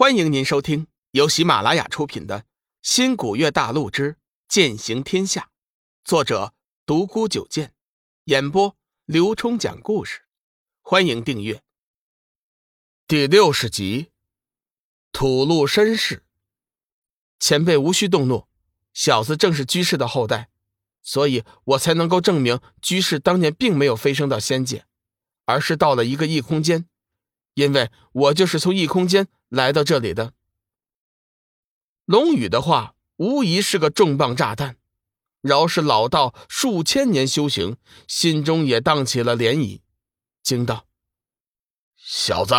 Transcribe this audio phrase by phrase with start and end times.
[0.00, 2.38] 欢迎您收听由喜马拉雅出品的
[2.82, 4.16] 《新古月大陆之
[4.46, 5.40] 剑行天下》，
[6.04, 6.54] 作者
[6.86, 7.74] 独孤九剑，
[8.26, 8.76] 演播
[9.06, 10.20] 刘冲讲故事。
[10.82, 11.64] 欢迎订阅。
[13.08, 14.12] 第六十集，
[15.10, 16.22] 吐露身世。
[17.40, 18.46] 前辈无需动怒，
[18.94, 20.48] 小子正是居士的后代，
[21.02, 24.86] 所以我才能够证明居士当年并没有飞升到仙界，
[25.46, 26.88] 而是到了一个异空间，
[27.58, 29.26] 因为我就是从异空间。
[29.48, 30.34] 来到这里的
[32.04, 34.76] 龙宇的话，无疑是个重磅炸弹。
[35.40, 39.80] 饶是老道数千年修行，心中也荡起了涟漪，
[40.42, 40.86] 惊道
[41.96, 42.54] ：“小子，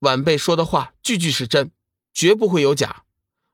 [0.00, 1.72] 晚辈说的话，句句是真，
[2.12, 3.04] 绝不会有假。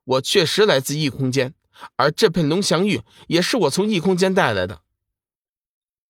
[0.04, 1.54] 我确实来自异空间，
[1.96, 4.82] 而这片龙翔玉也是我从异空间带来的。”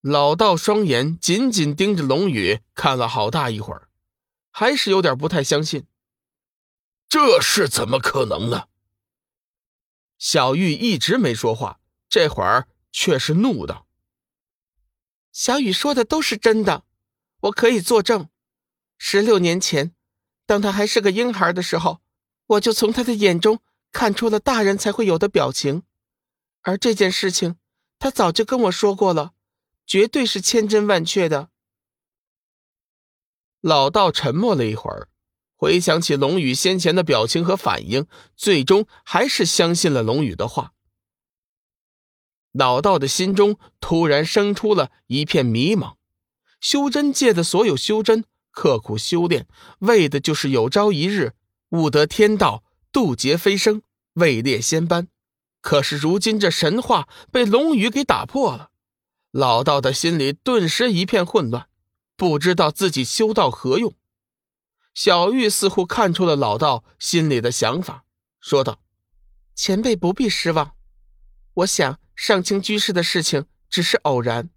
[0.01, 3.89] 老道双眼紧紧盯着龙宇看了好大一会儿，
[4.51, 5.87] 还是有点不太相信。
[7.09, 8.69] 这是怎么可能呢？
[10.19, 13.87] 小玉一直没说话，这会儿却是怒道
[15.33, 16.85] ：“小雨说的都是真的，
[17.41, 18.29] 我可以作证。
[18.97, 19.95] 十六年前，
[20.47, 22.01] 当他还是个婴孩的时候，
[22.47, 23.61] 我就从他的眼中
[23.97, 25.83] 看出了大人才会有的表情，
[26.61, 27.57] 而这件事情，
[27.99, 29.33] 他早就跟我说过了。”
[29.87, 31.49] 绝对是千真万确的。
[33.63, 35.09] 老道沉默了一会儿，
[35.55, 40.75] 回想起龙宇先前的表情和反应，最终还是相信了龙宇的话。
[42.53, 45.95] 老道的心中突然生出了一片迷茫。
[46.61, 49.47] 修真界的所有修真，刻苦修炼，
[49.79, 51.33] 为的就是有朝一日
[51.71, 53.83] 悟得天道，渡劫飞升，
[54.17, 55.09] 位列仙班。
[55.63, 58.71] 可是如今这神话被龙宇给打破了。
[59.31, 61.67] 老道的心里顿时一片混乱，
[62.17, 63.95] 不知道自己修道何用。
[64.95, 68.05] 小玉似乎看出了老道心里的想法，
[68.41, 68.81] 说道
[69.55, 70.75] ：“前辈不必失望，
[71.55, 74.49] 我想上清居士的事情只是偶然，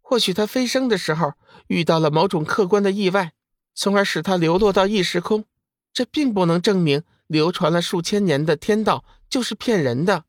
[0.00, 1.34] 或许他飞升的时候
[1.68, 3.32] 遇到了某种客观的意外，
[3.74, 5.46] 从而使他流落到异时空。
[5.92, 10.24] 这并不能证明流传了数千年的天道就是骗人的。”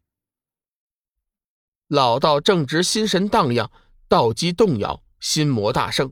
[1.90, 3.72] 老道正值心神荡漾。
[4.08, 6.12] 道基动摇，心魔大盛，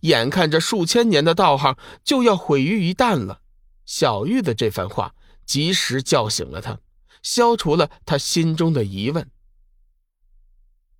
[0.00, 3.40] 眼看着数千年的道行就要毁于一旦了。
[3.86, 5.14] 小玉的这番话
[5.46, 6.78] 及时叫醒了他，
[7.22, 9.30] 消除了他心中的疑问。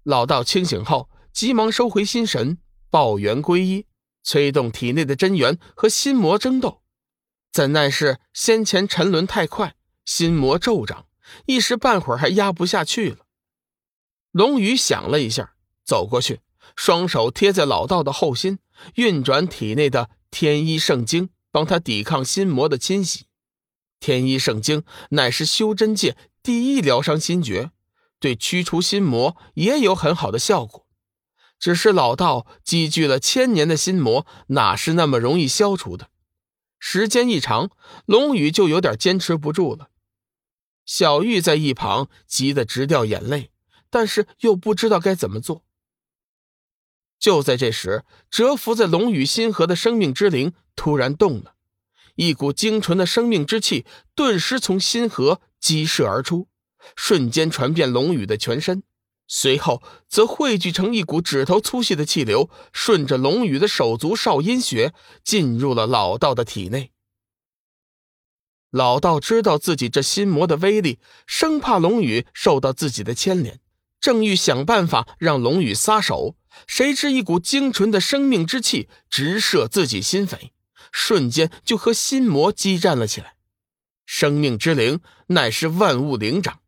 [0.05, 2.57] 老道清醒后，急忙收回心神，
[2.89, 3.85] 抱元归一，
[4.23, 6.81] 催动体内的真元和心魔争斗。
[7.59, 9.75] 怎奈是先前沉沦太快，
[10.05, 11.07] 心魔骤长，
[11.47, 13.27] 一时半会儿还压不下去了。
[14.31, 15.55] 龙宇想了一下。
[15.85, 16.41] 走过去，
[16.77, 18.61] 双手贴在老道的后心，
[18.95, 23.27] 运转体内的天一圣经，帮他抵抗心魔的侵袭。
[23.99, 27.73] 天一圣经乃是修真界第一疗伤心诀，
[28.21, 30.87] 对驱除心魔也有很好的效果。
[31.59, 36.11] 只是老道积聚了千年的心魔，哪是那么容易消除的？
[36.79, 37.71] 时间一长，
[38.07, 39.91] 龙宇就有点坚持不住了。
[40.85, 43.51] 小玉在一旁急得直掉眼泪，
[43.91, 45.65] 但是又不知道该怎么做。
[47.19, 51.57] 就在这时，蛰伏在龙宇心河的生命之灵突然动了，
[52.15, 53.85] 一股精纯的生命之气
[54.15, 56.49] 顿时从心河激射而出，
[56.95, 58.85] 瞬间传遍龙宇的全身，
[59.29, 66.91] 随后则汇聚成一股指头粗细的气流，顺着龙宇的手足少阴穴进入了老道的体内。
[68.71, 73.61] 老道知道自己这心魔的威力，生怕龙宇受到自己的牵连，
[74.01, 76.37] 正欲想办法让龙宇撒手。
[76.67, 80.51] 谁知一股精纯的生命之气直射自己心扉，
[80.91, 83.37] 瞬间就和心魔激战了起来。
[84.05, 86.61] 生命之灵乃是万物灵长，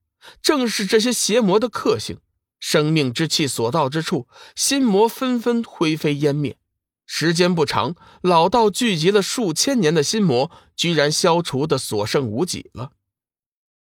[0.43, 2.19] 正是这些邪魔的克星。
[2.61, 6.59] 生命之气所到之处，心魔纷纷灰飞烟灭。
[7.07, 12.93] 时间不长，老道聚集了数千年的心魔，居然消除的所剩无几了。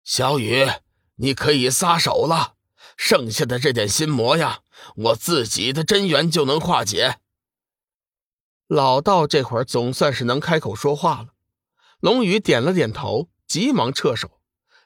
[0.03, 0.67] 小雨，
[1.17, 2.55] 你可以撒手了。
[2.97, 4.61] 剩下的这点心魔呀，
[4.97, 7.19] 我自己的真元就能化解。
[8.67, 11.35] 老道这会儿总算是能开口说话了。
[12.00, 14.41] 龙宇点了点头，急忙撤手，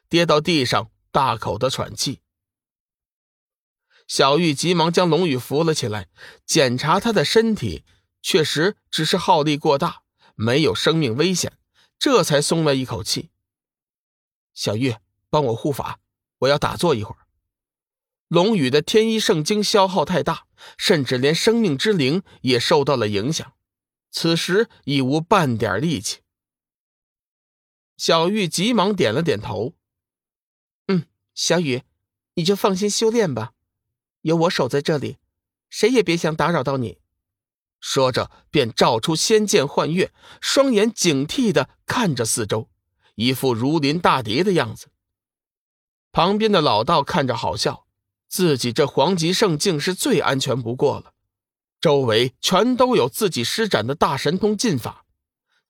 [0.09, 2.21] 跌到地上，大口的喘气。
[4.07, 6.07] 小玉急忙将龙宇扶了起来，
[6.45, 7.83] 检查他的身体，
[8.21, 10.03] 确实只是耗力过大，
[10.35, 11.57] 没有生命危险，
[11.97, 13.29] 这才松了一口气。
[14.53, 14.95] 小玉，
[15.29, 15.99] 帮我护法，
[16.39, 17.25] 我要打坐一会儿。
[18.27, 20.47] 龙宇的天一圣经消耗太大，
[20.77, 23.53] 甚至连生命之灵也受到了影响，
[24.11, 26.21] 此时已无半点力气。
[27.97, 29.75] 小玉急忙点了点头
[30.87, 31.83] ：“嗯，小雨，
[32.35, 33.53] 你就放心修炼吧，
[34.25, 35.17] 有我守在这里，
[35.69, 36.97] 谁也别想打扰到你。”
[37.79, 40.11] 说着，便照出仙剑幻月，
[40.41, 42.67] 双眼警惕的看着四周，
[43.13, 44.87] 一副如临大敌的样子。
[46.11, 47.85] 旁边的老道看着好笑，
[48.27, 51.13] 自己这黄极圣境是最安全不过了，
[51.79, 55.05] 周围全都有自己施展的大神通禁法，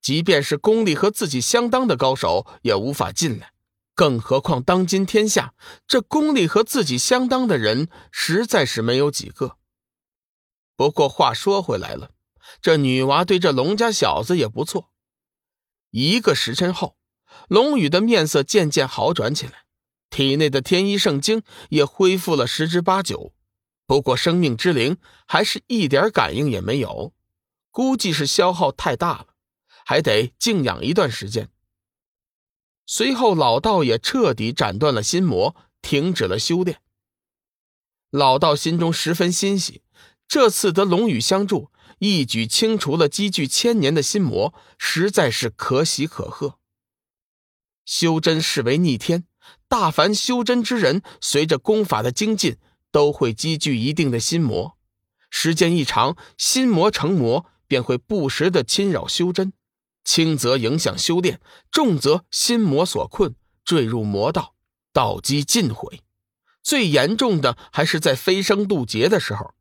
[0.02, 3.52] 即便是功力和自己相当的高手也无法进来，
[3.96, 5.56] 更何况当今天下
[5.88, 9.58] 这功力和自己相当的人实在是没有几个。
[10.76, 12.12] 不过话说回来了，
[12.62, 14.92] 这女娃对这龙家小子也不错。
[15.92, 16.98] 一个时辰后，
[17.48, 19.64] 龙宇的面色渐渐好转起来，
[20.10, 23.34] 体内的天一圣经也恢复了十之八九。
[23.88, 27.14] 不过生命之灵还是一点感应也没有，
[27.72, 29.28] 估计是消耗太大了，
[29.86, 31.50] 还得静养一段时间。
[32.86, 36.80] 随后，老道也彻底斩断了心魔，停止了修炼。
[38.12, 39.82] 老道心中十分欣喜。
[40.28, 46.58] 这次得龙羽相助，一举清除了积聚千年的心魔，实在是可喜可贺。
[47.86, 49.26] 修真视为逆天，
[49.68, 52.58] 大凡修真之人，随着功法的精进，
[52.92, 54.78] 都会积聚一定的心魔。
[55.30, 59.54] 时间一长，心魔成魔，便会不时的侵扰修真，
[60.06, 63.36] 轻则影响修炼，重则心魔所困，
[63.66, 64.56] 坠入魔道，
[64.94, 66.02] 道基尽毁。
[66.64, 69.54] 最严重的还是在飞升渡劫的时候。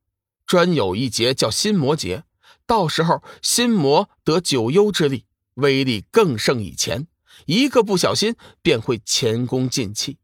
[0.47, 2.25] 专有一劫叫心魔劫，
[2.67, 5.25] 到时候心魔得九幽之力，
[5.55, 7.09] 威力更胜以前，
[7.47, 10.19] 一个不小心便会前功尽弃。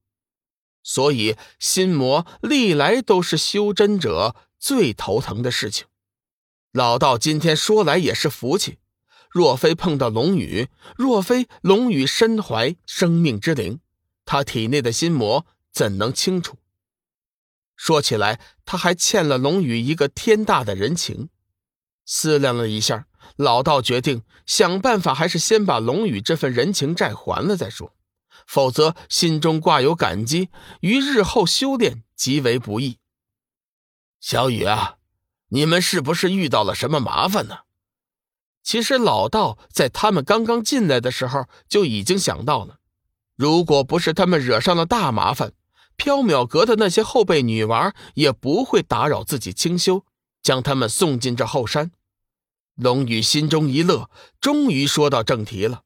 [0.83, 5.87] 所以心魔历来都是修真者最头疼的事情。
[6.73, 8.79] 老道今天说来也是福气，
[9.31, 13.81] 若非碰到龙宇，若非龙宇身怀生命之灵，
[14.25, 16.59] 他体内的心魔怎能清除？
[17.77, 21.31] 说起来，他还欠了龙宇一个天大的人情。
[22.05, 23.07] 思量了一下，
[23.37, 27.95] 老道决定想办法，还是先把龙宇这份人情债还了再说，
[28.47, 30.49] 否则心中挂有感激，
[30.81, 32.99] 于日后修炼极为不易。
[34.21, 34.97] 小雨啊，
[35.51, 37.61] 你们是不是遇到了什么麻烦呢？
[38.63, 42.79] 其实老道在他们刚刚进来的时候就已经想到了，
[43.37, 45.53] 如果不是他们惹上了大麻烦。
[45.97, 50.07] 缥缈阁的那些后辈女娃也不会打扰自己清修，
[50.43, 51.91] 将他们送进这后山。
[52.75, 54.09] 龙宇心中一乐，
[54.41, 55.83] 终于说到正题了。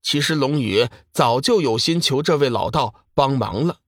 [0.00, 3.80] 其实龙宇早就有心求这位老道帮忙了，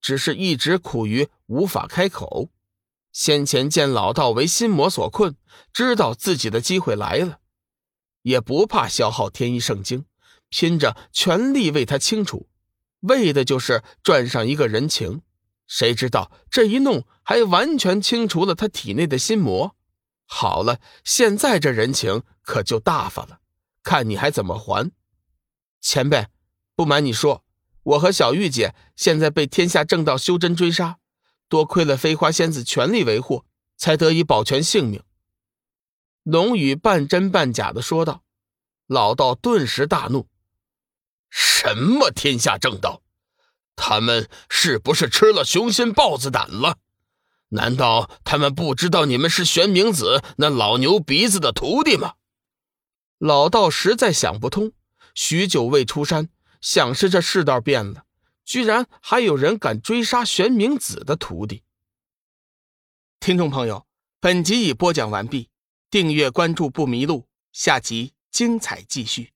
[0.00, 2.50] 只是一直苦于无法开口。
[3.12, 5.34] 先前见老道为心魔所困，
[5.72, 7.40] 知道自己的机会来了，
[8.28, 10.04] 也不怕消耗天一圣经，
[10.50, 12.46] 拼着全力为他清除。
[13.00, 15.22] 为的就是赚上一个人情，
[15.66, 19.74] 谁知道这一弄还完全清除了他体内的心魔。
[20.26, 23.40] 好了，现在这人情可就大发了，
[23.82, 24.92] 看你还怎么还。
[25.80, 26.26] 前辈，
[26.76, 27.44] 不瞒你说，
[27.82, 30.98] 我和小玉姐现在被天下正道修真追杀，
[31.48, 33.46] 多亏了飞花仙子全力维护，
[33.78, 35.02] 才得以保全性命。
[36.30, 38.22] 龙宇半真半假的说道。
[38.86, 40.28] 老道顿时大怒。
[41.30, 43.02] 什么天下正道？
[43.74, 46.76] 他们是不是吃了雄心豹子胆了？
[47.48, 52.16] 难道他们不知道你们是玄冥子那老牛鼻子的徒弟吗？
[53.16, 54.72] 老道实在想不通，
[55.14, 56.28] 许久未出山，
[56.60, 58.04] 想是这世道变了，
[58.44, 61.62] 居然还有人敢追杀玄冥子的徒弟。
[63.18, 63.86] 听众朋友，
[64.20, 65.48] 本集已播讲完毕，
[65.90, 69.32] 订阅关注不迷路，下集精彩继续。